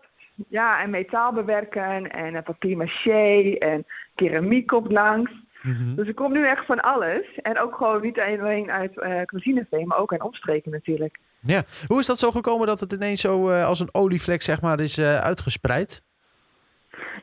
Ja, 0.49 0.83
en 0.83 0.91
metaal 0.91 1.33
bewerken 1.33 2.11
en 2.11 2.43
papier 2.43 2.77
maché 2.77 3.55
en 3.59 3.87
keramiek 4.15 4.67
komt 4.67 4.93
langs. 4.93 5.31
Mm 5.63 5.75
-hmm. 5.75 5.95
Dus 5.95 6.07
er 6.07 6.15
komt 6.15 6.33
nu 6.33 6.47
echt 6.47 6.67
van 6.67 6.81
alles. 6.81 7.39
En 7.43 7.59
ook 7.59 7.75
gewoon 7.77 8.03
niet 8.03 8.21
alleen 8.21 8.71
uit 8.71 8.97
uh, 8.97 9.21
Klazineveen, 9.25 9.87
maar 9.87 9.99
ook 9.99 10.13
aan 10.13 10.23
omstreken 10.23 10.71
natuurlijk. 10.71 11.19
Ja, 11.47 11.63
hoe 11.87 11.99
is 11.99 12.07
dat 12.07 12.19
zo 12.19 12.31
gekomen 12.31 12.67
dat 12.67 12.81
het 12.81 12.93
ineens 12.93 13.21
zo 13.21 13.51
uh, 13.51 13.67
als 13.67 13.81
een 13.81 13.89
olievlek 13.93 14.43
zeg 14.43 14.61
maar 14.61 14.81
is 14.81 14.99
uh, 14.99 15.21
uitgespreid? 15.21 16.03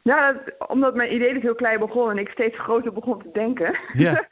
Ja, 0.04 0.32
dat, 0.32 0.70
omdat 0.70 0.96
mijn 0.96 1.14
idee 1.14 1.34
dus 1.34 1.42
heel 1.42 1.56
klein 1.56 1.80
begon 1.80 2.10
en 2.10 2.18
ik 2.18 2.30
steeds 2.30 2.60
groter 2.60 2.94
begon 2.94 3.22
te 3.22 3.30
denken. 3.34 3.78
Ja. 3.94 4.14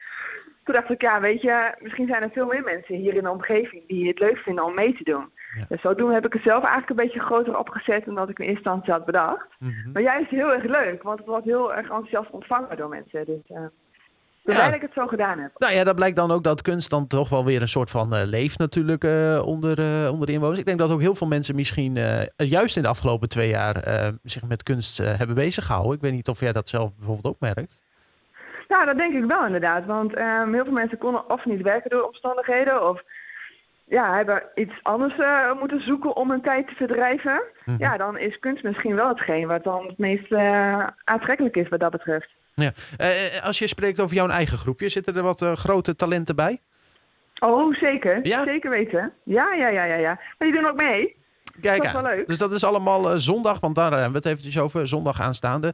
Toen 0.63 0.75
dacht 0.75 0.89
ik, 0.89 1.01
ja, 1.01 1.19
weet 1.21 1.41
je, 1.41 1.75
misschien 1.79 2.07
zijn 2.07 2.23
er 2.23 2.29
veel 2.31 2.45
meer 2.45 2.63
mensen 2.63 2.95
hier 2.95 3.15
in 3.15 3.23
de 3.23 3.29
omgeving 3.29 3.87
die 3.87 4.07
het 4.07 4.19
leuk 4.19 4.37
vinden 4.37 4.65
om 4.65 4.73
mee 4.73 4.93
te 4.93 5.03
doen. 5.03 5.31
Ja. 5.57 5.65
Dus 5.69 5.81
zodoende 5.81 6.13
heb 6.13 6.25
ik 6.25 6.33
het 6.33 6.41
zelf 6.43 6.63
eigenlijk 6.63 6.89
een 6.89 7.05
beetje 7.05 7.19
groter 7.19 7.57
opgezet 7.57 8.05
dan 8.05 8.15
dat 8.15 8.29
ik 8.29 8.39
in 8.39 8.45
eerste 8.45 8.63
instantie 8.63 8.93
had 8.93 9.05
bedacht. 9.05 9.47
Mm 9.59 9.69
-hmm. 9.69 9.91
Maar 9.91 10.01
juist 10.01 10.29
heel 10.29 10.53
erg 10.53 10.63
leuk, 10.63 11.03
want 11.03 11.17
het 11.17 11.27
wordt 11.27 11.45
heel 11.45 11.73
erg 11.73 11.89
enthousiast 11.89 12.29
ontvangen 12.29 12.77
door 12.77 12.89
mensen. 12.89 13.25
Dus, 13.25 13.49
uh, 13.49 13.65
ja. 14.43 14.65
dat 14.65 14.75
ik 14.75 14.81
het 14.81 14.93
zo 14.93 15.07
gedaan 15.07 15.39
heb. 15.39 15.51
Nou 15.57 15.73
ja, 15.73 15.83
dat 15.83 15.95
blijkt 15.95 16.15
dan 16.15 16.31
ook 16.31 16.43
dat 16.43 16.61
kunst 16.61 16.89
dan 16.89 17.07
toch 17.07 17.29
wel 17.29 17.45
weer 17.45 17.61
een 17.61 17.67
soort 17.67 17.89
van 17.89 18.13
uh, 18.13 18.21
leeft 18.25 18.59
natuurlijk 18.59 19.03
uh, 19.03 19.41
onder, 19.45 19.79
uh, 19.79 20.11
onder 20.11 20.27
de 20.27 20.33
inwoners. 20.33 20.59
Ik 20.59 20.65
denk 20.65 20.79
dat 20.79 20.91
ook 20.91 21.01
heel 21.01 21.15
veel 21.15 21.27
mensen 21.27 21.55
misschien 21.55 21.97
juist 22.35 22.75
in 22.75 22.81
de 22.81 22.87
afgelopen 22.87 23.29
twee 23.29 23.49
jaar 23.49 23.83
zich 24.23 24.43
met 24.43 24.63
kunst 24.63 24.97
hebben 24.97 25.35
bezig 25.35 25.65
gehouden. 25.65 25.95
Ik 25.95 26.01
weet 26.01 26.11
niet 26.11 26.27
of 26.27 26.39
jij 26.39 26.51
dat 26.51 26.69
zelf 26.69 26.95
bijvoorbeeld 26.95 27.35
ook 27.35 27.39
merkt. 27.39 27.81
Nou, 28.67 28.85
dat 28.85 28.97
denk 28.97 29.13
ik 29.13 29.25
wel 29.25 29.45
inderdaad. 29.45 29.85
Want 29.85 30.17
um, 30.17 30.53
heel 30.53 30.63
veel 30.63 30.73
mensen 30.73 30.97
konden 30.97 31.29
of 31.29 31.45
niet 31.45 31.61
werken 31.61 31.89
door 31.89 32.03
omstandigheden 32.03 32.89
of 32.89 33.01
ja, 33.85 34.15
hebben 34.15 34.43
iets 34.55 34.73
anders 34.81 35.13
moeten 35.59 35.81
zoeken 35.81 36.15
om 36.15 36.29
hun 36.29 36.41
tijd 36.41 36.67
te 36.67 36.73
verdrijven. 36.73 37.33
Mm 37.33 37.41
-hmm. 37.63 37.75
Ja, 37.79 37.97
dan 37.97 38.17
is 38.17 38.39
kunst 38.39 38.63
misschien 38.63 38.95
wel 38.95 39.07
hetgeen 39.07 39.47
wat 39.47 39.63
dan 39.63 39.85
het 39.85 39.97
meest 39.97 40.33
aantrekkelijk 41.03 41.55
is 41.55 41.69
wat 41.69 41.79
dat 41.79 41.91
betreft. 41.91 42.29
Ja. 42.61 42.71
Uh, 42.97 43.43
als 43.43 43.59
je 43.59 43.67
spreekt 43.67 43.99
over 43.99 44.15
jouw 44.15 44.27
eigen 44.27 44.57
groepje, 44.57 44.89
zitten 44.89 45.15
er 45.15 45.23
wat 45.23 45.41
uh, 45.41 45.55
grote 45.55 45.95
talenten 45.95 46.35
bij? 46.35 46.61
Oh, 47.39 47.73
zeker. 47.75 48.19
Ja? 48.27 48.43
Zeker 48.43 48.69
weten. 48.69 49.13
Ja, 49.23 49.53
ja, 49.53 49.67
ja, 49.69 49.83
ja, 49.83 49.95
ja. 49.95 50.19
Maar 50.37 50.47
die 50.47 50.61
doen 50.61 50.69
ook 50.69 50.75
mee. 50.75 51.17
Kijk 51.61 51.77
dat 51.77 51.85
is 51.85 51.91
wel 51.91 52.01
leuk. 52.01 52.27
Dus 52.27 52.37
dat 52.37 52.51
is 52.51 52.63
allemaal 52.63 53.11
uh, 53.11 53.17
zondag, 53.17 53.59
want 53.59 53.75
daar 53.75 53.91
hebben 53.91 54.11
we 54.11 54.17
het 54.17 54.25
eventjes 54.25 54.59
over. 54.59 54.87
Zondag 54.87 55.21
aanstaande. 55.21 55.73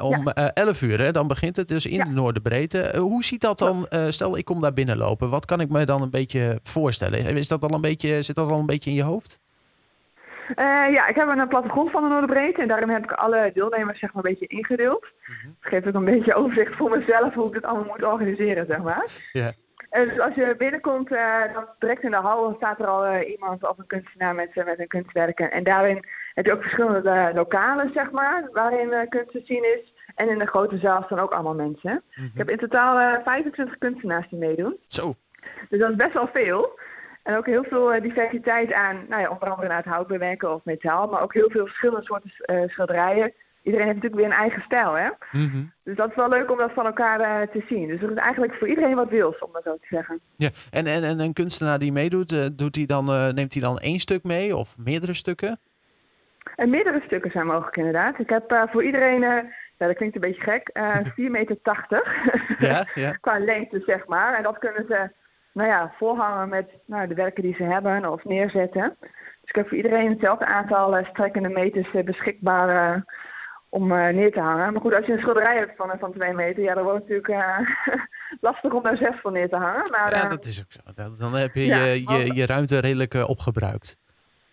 om 0.00 0.30
ja. 0.34 0.52
11 0.52 0.82
uur, 0.82 1.00
hè, 1.00 1.12
dan 1.12 1.28
begint 1.28 1.56
het 1.56 1.68
dus 1.68 1.86
in 1.86 1.96
ja. 1.96 2.04
de 2.04 2.10
Noorderbreedte. 2.10 2.92
hoe 2.98 3.24
ziet 3.24 3.40
dat 3.40 3.58
dan? 3.58 3.86
stel, 4.08 4.38
ik 4.38 4.44
kom 4.44 4.60
daar 4.60 4.72
binnenlopen. 4.72 5.30
Wat 5.30 5.44
kan 5.44 5.60
ik 5.60 5.68
me 5.68 5.84
dan 5.84 6.02
een 6.02 6.10
beetje 6.10 6.58
voorstellen? 6.62 7.36
Is 7.36 7.48
dat 7.48 7.62
al 7.62 7.74
een 7.74 7.80
beetje, 7.80 8.22
zit 8.22 8.36
dat 8.36 8.50
al 8.50 8.58
een 8.58 8.66
beetje 8.66 8.90
in 8.90 8.96
je 8.96 9.02
hoofd? 9.02 9.41
Uh, 10.58 10.92
ja, 10.94 11.06
ik 11.06 11.16
heb 11.16 11.28
een 11.28 11.48
plattegrond 11.48 11.90
van 11.90 12.02
de 12.02 12.08
Noorderbreedte 12.08 12.62
en 12.62 12.68
daarin 12.68 12.88
heb 12.88 13.04
ik 13.04 13.12
alle 13.12 13.50
deelnemers 13.54 13.98
zeg 13.98 14.12
maar 14.12 14.24
een 14.24 14.30
beetje 14.30 14.56
ingedeeld. 14.56 15.06
Mm 15.26 15.34
-hmm. 15.42 15.56
Dat 15.60 15.70
geeft 15.70 15.86
ook 15.86 15.94
een 15.94 16.04
beetje 16.04 16.34
overzicht 16.34 16.76
voor 16.76 16.98
mezelf 16.98 17.34
hoe 17.34 17.48
ik 17.48 17.54
het 17.54 17.64
allemaal 17.64 17.84
moet 17.84 18.04
organiseren, 18.04 18.66
zeg 18.66 18.78
maar. 18.78 19.06
Yeah. 19.32 19.52
En 19.90 20.08
dus 20.08 20.18
als 20.18 20.34
je 20.34 20.54
binnenkomt, 20.58 21.10
uh, 21.10 21.54
dan 21.54 21.64
direct 21.78 22.02
in 22.02 22.10
de 22.10 22.16
hal 22.16 22.54
staat 22.56 22.78
er 22.78 22.86
al 22.86 23.06
uh, 23.06 23.30
iemand 23.30 23.68
of 23.68 23.78
een 23.78 23.86
kunstenaar 23.86 24.34
met, 24.34 24.54
met 24.54 24.78
een 24.78 24.88
kunstwerken. 24.88 25.50
En 25.50 25.64
daarin 25.64 26.04
heb 26.34 26.46
je 26.46 26.52
ook 26.52 26.62
verschillende 26.62 27.30
lokalen, 27.34 27.90
zeg 27.94 28.10
maar, 28.10 28.48
waarin 28.52 29.08
kunst 29.08 29.30
te 29.30 29.42
zien 29.44 29.64
is. 29.64 29.92
En 30.14 30.28
in 30.28 30.38
de 30.38 30.46
grote 30.46 30.78
zaal 30.78 31.02
staan 31.02 31.18
ook 31.18 31.32
allemaal 31.32 31.54
mensen. 31.54 31.90
Mm 31.92 32.02
-hmm. 32.10 32.24
Ik 32.24 32.38
heb 32.38 32.50
in 32.50 32.58
totaal 32.58 33.22
25 33.22 33.78
kunstenaars 33.78 34.28
die 34.28 34.38
meedoen. 34.38 34.76
Zo. 34.86 35.14
Dus 35.68 35.80
dat 35.80 35.90
is 35.90 35.96
best 35.96 36.12
wel 36.12 36.28
veel. 36.32 36.78
En 37.22 37.36
ook 37.36 37.46
heel 37.46 37.64
veel 37.64 38.00
diversiteit 38.00 38.72
aan, 38.72 39.04
nou 39.08 39.22
ja, 39.22 39.30
onder 39.30 39.50
andere 39.50 39.72
het 39.74 39.84
hout 39.84 40.06
bewerken 40.06 40.54
of 40.54 40.64
metaal, 40.64 41.08
maar 41.08 41.22
ook 41.22 41.34
heel 41.34 41.50
veel 41.50 41.66
verschillende 41.66 42.04
soorten 42.04 42.32
uh, 42.46 42.68
schilderijen. 42.68 43.32
Iedereen 43.62 43.86
heeft 43.86 44.02
natuurlijk 44.02 44.22
weer 44.22 44.32
een 44.32 44.40
eigen 44.42 44.62
stijl, 44.62 44.92
hè? 44.94 45.08
Mm 45.30 45.50
-hmm. 45.50 45.72
Dus 45.84 45.96
dat 45.96 46.08
is 46.10 46.14
wel 46.14 46.28
leuk 46.28 46.50
om 46.50 46.58
dat 46.58 46.72
van 46.72 46.86
elkaar 46.86 47.20
uh, 47.20 47.48
te 47.52 47.64
zien. 47.68 47.88
Dus 47.88 48.02
er 48.02 48.10
is 48.10 48.16
eigenlijk 48.16 48.54
voor 48.54 48.68
iedereen 48.68 48.94
wat 48.94 49.08
wils, 49.08 49.38
om 49.38 49.50
dat 49.52 49.62
zo 49.62 49.74
te 49.74 49.86
zeggen. 49.90 50.20
Ja, 50.36 50.48
en, 50.70 50.86
en, 50.86 51.02
en 51.02 51.20
een 51.20 51.32
kunstenaar 51.32 51.78
die 51.78 51.92
meedoet, 51.92 52.58
doet 52.58 52.76
hij 52.76 52.86
dan, 52.86 53.04
neemt 53.34 53.52
hij 53.52 53.62
dan 53.62 53.78
één 53.78 54.00
stuk 54.00 54.22
mee 54.22 54.56
of 54.56 54.76
meerdere 54.78 55.14
stukken? 55.14 55.58
En 56.56 56.70
meerdere 56.70 57.02
stukken 57.04 57.30
zijn 57.30 57.46
mogelijk 57.46 57.76
inderdaad. 57.76 58.18
Ik 58.18 58.30
heb 58.30 58.68
voor 58.70 58.84
iedereen 58.84 59.50
ja, 59.82 59.88
dat 59.88 59.96
klinkt 59.96 60.14
een 60.14 60.20
beetje 60.20 60.42
gek, 60.42 60.70
uh, 60.76 60.96
4,80 60.96 61.12
meter. 61.14 61.56
Ja, 62.58 62.86
ja. 62.94 63.10
Qua 63.20 63.38
lengte, 63.38 63.82
zeg 63.86 64.06
maar. 64.06 64.34
En 64.36 64.42
dat 64.42 64.58
kunnen 64.58 64.84
ze 64.88 65.10
nou 65.52 65.68
ja, 65.68 65.92
voorhangen 65.98 66.48
met 66.48 66.70
nou, 66.86 67.08
de 67.08 67.14
werken 67.14 67.42
die 67.42 67.54
ze 67.54 67.62
hebben 67.62 68.12
of 68.12 68.24
neerzetten. 68.24 68.96
Dus 69.00 69.50
ik 69.50 69.54
heb 69.54 69.68
voor 69.68 69.76
iedereen 69.76 70.10
hetzelfde 70.10 70.46
aantal 70.46 70.98
uh, 70.98 71.08
strekkende 71.08 71.48
meters 71.48 71.92
uh, 71.94 72.04
beschikbaar 72.04 72.96
uh, 72.96 73.02
om 73.68 73.88
neer 73.88 74.32
te 74.32 74.40
hangen. 74.40 74.72
Maar 74.72 74.80
goed, 74.80 74.94
als 74.94 75.06
je 75.06 75.12
een 75.12 75.18
schilderij 75.18 75.56
hebt 75.56 75.76
van, 75.76 75.92
van 75.98 76.12
2 76.12 76.32
meter, 76.32 76.62
ja, 76.62 76.74
dan 76.74 76.84
wordt 76.84 77.08
het 77.08 77.08
natuurlijk 77.08 77.68
lastig 78.40 78.72
om 78.72 78.82
daar 78.82 78.96
zes 78.96 79.20
van 79.20 79.32
neer 79.32 79.48
te 79.48 79.56
hangen. 79.56 79.90
Maar, 79.90 80.16
ja, 80.16 80.28
dat 80.28 80.44
is 80.44 80.60
ook 80.60 80.72
zo. 80.72 81.14
Dan 81.18 81.34
heb 81.34 81.54
je 81.54 81.66
ja, 81.66 81.84
je, 81.84 82.02
je, 82.08 82.34
je, 82.34 82.46
ruimte 82.46 82.78
redelijk 82.78 83.14
opgebruikt. 83.14 83.96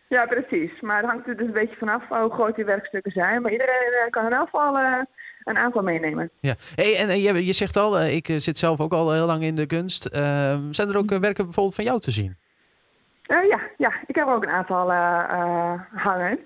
Ja, 0.08 0.26
precies. 0.26 0.82
Maar 0.82 0.98
het 1.02 1.10
hangt 1.10 1.28
er 1.28 1.38
dus 1.38 1.48
een 1.48 1.54
beetje 1.54 1.76
vanaf 1.76 2.08
hoe 2.08 2.34
groot 2.34 2.56
die 2.56 2.66
werkstukken 2.66 3.12
zijn. 3.12 3.42
Maar 3.42 3.52
iedereen 3.52 4.10
kan 4.10 4.26
in 4.26 4.34
elk 4.34 4.50
geval 4.50 5.06
een 5.44 5.58
aantal 5.58 5.82
meenemen. 5.82 6.30
Ja, 6.40 6.56
hey, 6.76 6.98
en, 6.98 7.22
je, 7.22 7.46
je 7.46 7.54
zegt 7.54 7.78
al, 7.78 8.02
ik 8.02 8.28
zit 8.36 8.58
zelf 8.58 8.80
ook 8.80 8.94
al 8.94 9.12
heel 9.12 9.26
lang 9.26 9.44
in 9.44 9.56
de 9.56 9.66
kunst. 9.66 10.06
Ehm, 10.06 10.72
zijn 10.72 10.90
er 10.90 10.98
ook 10.98 11.10
werken 11.10 11.44
bijvoorbeeld 11.44 11.76
van 11.76 11.84
jou 11.84 12.00
te 12.00 12.12
zien? 12.12 12.38
Ja, 13.22 13.60
ja, 13.78 13.94
ik 14.08 14.16
heb 14.16 14.28
er 14.28 14.34
ook 14.34 14.44
een 14.44 14.50
aantal 14.50 14.92
hangen. 15.94 16.40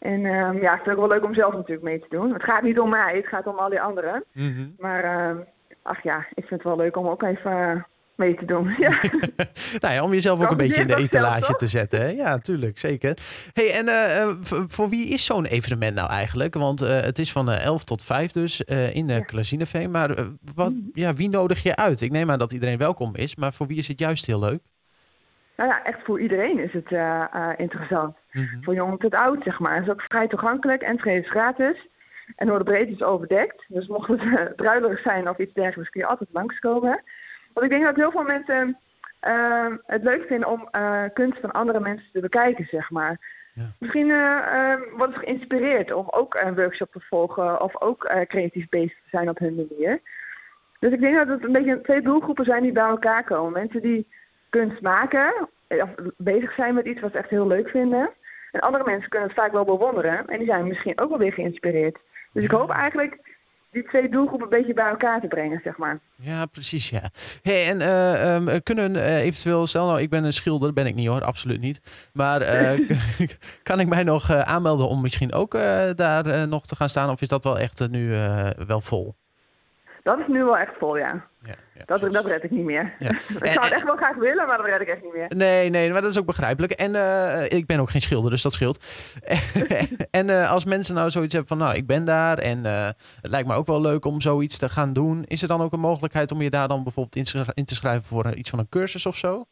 En 0.00 0.24
um, 0.24 0.60
ja, 0.60 0.74
ik 0.74 0.80
vind 0.82 0.84
het 0.84 0.94
ook 0.94 1.08
wel 1.08 1.18
leuk 1.18 1.24
om 1.24 1.34
zelf 1.34 1.52
natuurlijk 1.52 1.82
mee 1.82 2.00
te 2.00 2.06
doen. 2.08 2.32
Het 2.32 2.42
gaat 2.42 2.62
niet 2.62 2.80
om 2.80 2.90
mij, 2.90 3.16
het 3.16 3.26
gaat 3.26 3.46
om 3.46 3.58
al 3.58 3.68
die 3.68 3.80
anderen. 3.80 4.24
Mm 4.32 4.54
-hmm. 4.54 4.74
Maar 4.78 5.04
uh, 5.04 5.40
ach 5.82 6.02
ja, 6.02 6.18
ik 6.18 6.46
vind 6.46 6.50
het 6.50 6.62
wel 6.62 6.76
leuk 6.76 6.96
om 6.96 7.08
ook 7.08 7.22
even 7.22 7.86
mee 8.20 8.34
te 8.34 8.44
doen. 8.44 8.74
Ja. 8.78 9.00
nou 9.82 9.94
ja, 9.94 10.02
om 10.02 10.12
jezelf 10.12 10.42
ook 10.42 10.50
een 10.50 10.56
beetje 10.56 10.80
in 10.80 10.86
de 10.86 10.96
etalage 10.96 11.54
te 11.54 11.66
zetten. 11.66 12.00
Hè? 12.00 12.08
Ja, 12.08 12.38
tuurlijk, 12.38 12.78
zeker. 12.78 13.16
Hey, 13.52 13.72
en 13.72 14.38
voor 14.68 14.88
wie 14.88 15.08
is 15.08 15.24
zo'n 15.24 15.44
evenement 15.44 15.94
nou 15.94 16.10
eigenlijk? 16.10 16.54
Want 16.54 16.80
het 16.80 17.18
is 17.18 17.32
van 17.32 17.50
11 17.50 17.84
tot 17.84 18.04
5 18.04 18.32
dus 18.32 18.60
in 18.92 19.06
de. 19.06 19.24
Klazineveen. 19.24 19.90
Maar 19.90 20.14
wat, 20.54 20.72
ja, 20.92 21.14
wie 21.14 21.28
nodig 21.28 21.62
je 21.62 21.76
uit? 21.76 22.00
Ik 22.00 22.10
neem 22.10 22.30
aan 22.30 22.38
dat 22.38 22.52
iedereen 22.52 22.78
welkom 22.78 23.16
is, 23.16 23.36
maar 23.36 23.52
voor 23.52 23.66
wie 23.66 23.78
is 23.78 23.88
het 23.88 23.98
juist 23.98 24.26
heel 24.26 24.40
leuk? 24.40 24.60
nou 25.56 25.72
ja, 25.72 25.82
echt 25.82 26.04
voor 26.04 26.20
iedereen 26.20 26.58
is 26.58 26.72
het 26.72 26.90
interessant. 27.58 28.16
Mm 28.32 28.44
-hmm. 28.44 28.64
Voor 28.64 28.74
jong 28.74 29.00
tot 29.00 29.14
oud, 29.14 29.42
zeg 29.42 29.58
maar. 29.58 29.74
Het 29.74 29.84
is 29.84 29.90
ook 29.90 30.02
vrij 30.02 30.28
toegankelijk 30.28 30.82
en 30.82 31.04
is 31.04 31.30
gratis. 31.30 31.88
En 32.36 32.46
door 32.46 32.58
de 32.58 32.64
breedte 32.64 32.92
is 32.92 33.02
overdekt. 33.02 33.64
Dus 33.68 33.86
mocht 33.86 34.08
het 34.08 34.22
uh, 34.22 34.40
druilerig 34.56 35.00
zijn 35.00 35.28
of 35.28 35.38
iets 35.38 35.52
dergelijks, 35.52 35.90
kun 35.90 36.00
je 36.00 36.06
altijd 36.06 36.28
langskomen. 36.32 37.02
Want 37.52 37.66
ik 37.66 37.70
denk 37.72 37.84
dat 37.84 37.96
heel 37.96 38.10
veel 38.10 38.22
mensen 38.22 38.78
het 39.86 40.02
leuk 40.02 40.26
vinden 40.26 40.48
om 40.48 40.68
kunst 41.12 41.40
van 41.40 41.52
andere 41.52 41.80
mensen 41.80 42.08
te 42.12 42.20
bekijken, 42.20 42.66
zeg 42.70 42.90
maar. 42.90 43.38
Ja. 43.54 43.62
Misschien 43.78 44.06
worden 44.96 45.12
ze 45.12 45.18
geïnspireerd 45.18 45.92
om 45.92 46.06
ook 46.10 46.34
een 46.34 46.54
workshop 46.54 46.92
te 46.92 47.00
volgen 47.00 47.62
of 47.62 47.80
ook 47.80 48.10
creatief 48.28 48.68
bezig 48.68 48.94
te 49.02 49.08
zijn 49.10 49.28
op 49.28 49.38
hun 49.38 49.54
manier. 49.54 50.00
Dus 50.78 50.92
ik 50.92 51.00
denk 51.00 51.16
dat 51.16 51.28
het 51.28 51.44
een 51.44 51.52
beetje 51.52 51.80
twee 51.80 52.02
doelgroepen 52.02 52.44
zijn 52.44 52.62
die 52.62 52.72
bij 52.72 52.88
elkaar 52.88 53.24
komen. 53.24 53.52
Mensen 53.52 53.82
die 53.82 54.08
kunst 54.48 54.80
maken, 54.80 55.48
of 55.68 55.88
bezig 56.16 56.54
zijn 56.54 56.74
met 56.74 56.86
iets 56.86 57.00
wat 57.00 57.12
ze 57.12 57.18
echt 57.18 57.30
heel 57.30 57.46
leuk 57.46 57.68
vinden. 57.68 58.10
En 58.50 58.60
andere 58.60 58.84
mensen 58.84 59.08
kunnen 59.08 59.28
het 59.28 59.38
vaak 59.38 59.52
wel 59.52 59.64
bewonderen 59.64 60.26
en 60.26 60.38
die 60.38 60.46
zijn 60.46 60.66
misschien 60.66 61.00
ook 61.00 61.08
wel 61.08 61.18
weer 61.18 61.32
geïnspireerd. 61.32 61.98
Dus 62.32 62.44
ik 62.44 62.50
hoop 62.50 62.70
eigenlijk 62.70 63.29
die 63.70 63.82
twee 63.82 64.08
doelgroepen 64.08 64.46
een 64.46 64.58
beetje 64.58 64.74
bij 64.74 64.88
elkaar 64.88 65.20
te 65.20 65.26
brengen, 65.26 65.60
zeg 65.64 65.76
maar. 65.76 65.98
Ja, 66.14 66.46
precies, 66.46 66.90
ja. 66.90 67.00
Hey, 67.42 67.68
en 67.68 67.80
uh, 67.80 68.34
um, 68.34 68.62
kunnen 68.62 68.94
uh, 68.94 69.16
eventueel, 69.16 69.66
stel 69.66 69.86
nou, 69.86 70.00
ik 70.00 70.10
ben 70.10 70.24
een 70.24 70.32
schilder, 70.32 70.72
ben 70.72 70.86
ik 70.86 70.94
niet 70.94 71.08
hoor, 71.08 71.24
absoluut 71.24 71.60
niet. 71.60 72.08
Maar 72.12 72.42
uh, 72.54 72.88
kan 73.62 73.80
ik 73.80 73.88
mij 73.88 74.02
nog 74.02 74.30
aanmelden 74.32 74.88
om 74.88 75.00
misschien 75.00 75.32
ook 75.32 75.52
daar 75.94 76.48
nog 76.48 76.66
te 76.66 76.76
gaan 76.76 76.88
staan? 76.88 77.10
Of 77.10 77.20
is 77.20 77.28
dat 77.28 77.44
wel 77.44 77.58
echt 77.58 77.90
nu 77.90 78.08
wel 78.66 78.80
vol? 78.80 79.14
Dat 80.02 80.18
is 80.18 80.26
nu 80.26 80.44
wel 80.44 80.56
echt 80.58 80.76
vol, 80.78 80.96
ja. 80.96 81.24
ja, 81.42 81.54
ja 81.69 81.69
dat, 81.86 82.12
dat 82.12 82.26
red 82.26 82.44
ik 82.44 82.50
niet 82.50 82.64
meer. 82.64 82.94
Ja. 82.98 83.10
ik 83.48 83.52
zou 83.52 83.64
het 83.64 83.72
echt 83.72 83.84
wel 83.84 83.96
graag 83.96 84.16
willen, 84.16 84.46
maar 84.46 84.56
dat 84.56 84.66
red 84.66 84.80
ik 84.80 84.88
echt 84.88 85.02
niet 85.02 85.12
meer. 85.12 85.26
Nee, 85.36 85.70
nee, 85.70 85.92
maar 85.92 86.02
dat 86.02 86.10
is 86.10 86.18
ook 86.18 86.26
begrijpelijk. 86.26 86.72
En 86.72 86.94
uh, 86.94 87.44
ik 87.48 87.66
ben 87.66 87.80
ook 87.80 87.90
geen 87.90 88.00
schilder, 88.00 88.30
dus 88.30 88.42
dat 88.42 88.52
scheelt. 88.52 88.78
en 90.10 90.28
uh, 90.28 90.50
als 90.50 90.64
mensen 90.64 90.94
nou 90.94 91.10
zoiets 91.10 91.34
hebben 91.34 91.58
van, 91.58 91.66
nou, 91.66 91.76
ik 91.76 91.86
ben 91.86 92.04
daar 92.04 92.38
en 92.38 92.58
uh, 92.58 92.86
het 93.20 93.30
lijkt 93.30 93.48
me 93.48 93.54
ook 93.54 93.66
wel 93.66 93.80
leuk 93.80 94.04
om 94.04 94.20
zoiets 94.20 94.58
te 94.58 94.68
gaan 94.68 94.92
doen. 94.92 95.24
Is 95.24 95.42
er 95.42 95.48
dan 95.48 95.60
ook 95.60 95.72
een 95.72 95.80
mogelijkheid 95.80 96.32
om 96.32 96.42
je 96.42 96.50
daar 96.50 96.68
dan 96.68 96.82
bijvoorbeeld 96.82 97.16
in 97.54 97.64
te 97.64 97.74
schrijven 97.74 98.02
voor 98.02 98.34
iets 98.34 98.50
van 98.50 98.58
een 98.58 98.68
cursus 98.68 99.06
of 99.06 99.16
zo? 99.16 99.44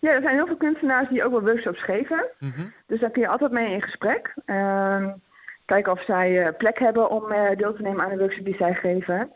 Ja, 0.00 0.10
er 0.10 0.22
zijn 0.22 0.34
heel 0.34 0.46
veel 0.46 0.56
kunstenaars 0.56 1.08
die 1.08 1.24
ook 1.24 1.32
wel 1.32 1.40
workshops 1.40 1.84
geven. 1.84 2.24
Mm 2.38 2.52
-hmm. 2.56 2.72
Dus 2.86 3.00
daar 3.00 3.10
kun 3.10 3.22
je 3.22 3.28
altijd 3.28 3.50
mee 3.50 3.72
in 3.72 3.82
gesprek. 3.82 4.34
Uh, 4.46 5.08
kijken 5.64 5.92
of 5.92 6.04
zij 6.04 6.52
plek 6.52 6.78
hebben 6.78 7.10
om 7.10 7.24
deel 7.56 7.74
te 7.74 7.82
nemen 7.82 8.04
aan 8.04 8.10
de 8.10 8.18
workshop 8.18 8.44
die 8.44 8.56
zij 8.56 8.74
geven. 8.74 9.30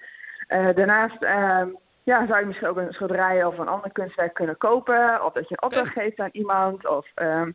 Uh, 0.52 0.74
daarnaast 0.74 1.22
uh, 1.22 1.62
ja, 2.02 2.26
zou 2.26 2.40
je 2.40 2.46
misschien 2.46 2.68
ook 2.68 2.76
een 2.76 2.92
schilderij 2.92 3.44
of 3.44 3.58
een 3.58 3.68
ander 3.68 3.92
kunstwerk 3.92 4.34
kunnen 4.34 4.56
kopen. 4.56 5.24
Of 5.24 5.32
dat 5.32 5.48
je 5.48 5.54
een 5.54 5.62
opdracht 5.62 5.92
geeft 5.92 6.18
aan 6.18 6.28
iemand. 6.32 6.88
Of, 6.88 7.06
um, 7.14 7.54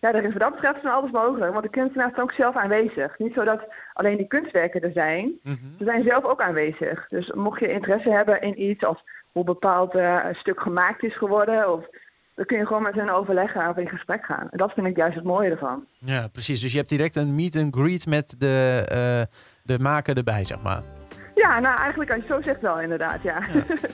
ja, 0.00 0.12
er 0.12 0.24
is 0.24 0.32
wat 0.32 0.40
dat 0.40 0.54
betreft 0.54 0.80
van 0.80 0.92
alles 0.92 1.10
mogelijk. 1.10 1.52
Want 1.52 1.64
de 1.64 1.70
kunstenaar 1.70 2.10
is 2.12 2.22
ook 2.22 2.32
zelf 2.32 2.56
aanwezig. 2.56 3.18
Niet 3.18 3.34
zo 3.34 3.44
dat 3.44 3.60
alleen 3.92 4.16
die 4.16 4.26
kunstwerken 4.26 4.82
er 4.82 4.92
zijn. 4.92 5.24
Mm 5.24 5.58
-hmm. 5.60 5.74
Ze 5.78 5.84
zijn 5.84 6.02
zelf 6.02 6.24
ook 6.24 6.40
aanwezig. 6.40 7.08
Dus 7.08 7.32
mocht 7.32 7.60
je 7.60 7.72
interesse 7.72 8.10
hebben 8.10 8.40
in 8.40 8.62
iets 8.62 8.84
als 8.84 9.02
hoe 9.32 9.46
een 9.46 9.52
bepaald 9.52 9.94
uh, 9.94 10.24
stuk 10.32 10.60
gemaakt 10.60 11.02
is 11.02 11.16
geworden... 11.16 11.72
Of, 11.72 11.86
dan 12.34 12.46
kun 12.46 12.58
je 12.58 12.66
gewoon 12.66 12.82
met 12.82 12.94
hen 12.94 13.08
overleggen 13.08 13.68
of 13.68 13.76
in 13.76 13.88
gesprek 13.88 14.24
gaan. 14.24 14.48
En 14.50 14.58
dat 14.58 14.72
vind 14.72 14.86
ik 14.86 14.96
juist 14.96 15.14
het 15.14 15.24
mooie 15.24 15.50
ervan. 15.50 15.86
Ja, 15.98 16.28
precies. 16.28 16.60
Dus 16.60 16.72
je 16.72 16.78
hebt 16.78 16.90
direct 16.90 17.16
een 17.16 17.34
meet 17.34 17.56
and 17.56 17.74
greet 17.74 18.06
met 18.06 18.34
de, 18.38 18.86
uh, 18.92 19.36
de 19.62 19.82
maker 19.82 20.16
erbij, 20.16 20.44
zeg 20.44 20.62
maar. 20.62 20.97
Ja, 21.38 21.60
nou 21.60 21.78
eigenlijk 21.78 22.10
als 22.10 22.20
je 22.20 22.26
zo 22.26 22.42
zegt 22.42 22.60
wel 22.60 22.80
inderdaad, 22.80 23.22
ja. 23.22 23.42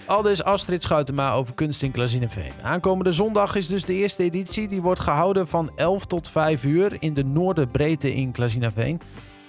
ja. 0.09 0.23
Dus 0.23 0.45
Astrid 0.45 0.83
Schoutema 0.83 1.33
over 1.33 1.55
kunst 1.55 1.83
in 1.83 1.91
Klazineveen. 1.91 2.53
Aankomende 2.63 3.13
zondag 3.13 3.55
is 3.55 3.69
dus 3.69 3.85
de 3.85 3.95
eerste 3.95 4.23
editie. 4.23 4.69
Die 4.69 4.83
wordt 4.83 5.01
gehouden 5.01 5.49
van 5.49 5.73
11 5.77 6.07
tot 6.07 6.31
5 6.31 6.65
uur 6.65 6.97
in 6.99 7.15
de 7.15 7.25
Noorderbreedte 7.25 8.15
in 8.15 8.33
Klazineveen. 8.33 9.01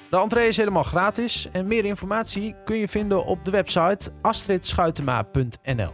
De 0.10 0.18
entree 0.18 0.48
is 0.48 0.58
helemaal 0.58 0.84
gratis 0.84 1.50
en 1.52 1.68
meer 1.68 1.86
informatie 1.86 2.56
kun 2.66 2.78
je 2.78 2.88
vinden 2.88 3.26
op 3.26 3.46
de 3.46 3.52
website 3.52 4.12
astridschuitema.nl. 4.22 5.94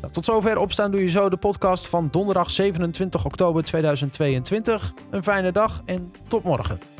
Nou, 0.00 0.12
tot 0.12 0.24
zover 0.24 0.58
opstaan 0.58 0.90
doe 0.90 1.00
je 1.00 1.08
zo 1.08 1.28
de 1.28 1.36
podcast 1.36 1.88
van 1.88 2.08
donderdag 2.10 2.50
27 2.50 3.24
oktober 3.24 3.64
2022. 3.64 4.92
Een 5.10 5.22
fijne 5.22 5.52
dag 5.52 5.82
en 5.84 6.12
tot 6.28 6.42
morgen. 6.42 6.93